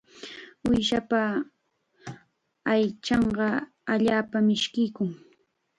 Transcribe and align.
Uushapa 0.67 1.19
aychanqa 2.71 3.47
allaapam 3.93 4.43
mishkiykun. 4.49 5.09